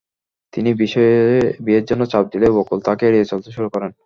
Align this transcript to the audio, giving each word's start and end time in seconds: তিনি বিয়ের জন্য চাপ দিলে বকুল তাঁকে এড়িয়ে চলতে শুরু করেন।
তিনি 0.53 0.69
বিয়ের 1.65 1.85
জন্য 1.89 2.03
চাপ 2.11 2.25
দিলে 2.33 2.47
বকুল 2.57 2.79
তাঁকে 2.87 3.03
এড়িয়ে 3.09 3.29
চলতে 3.31 3.49
শুরু 3.55 3.67
করেন। 3.73 3.91